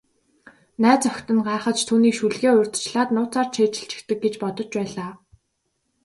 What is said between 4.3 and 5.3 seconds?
бодож байлаа.